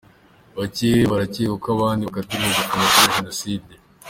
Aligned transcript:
Bake 0.57 0.89
bararekurwa 1.09 1.69
abandi 1.75 2.01
bakatirwa 2.07 2.47
gufungwa 2.57 2.89
kubera 2.93 3.15
Jenoside. 3.17 3.73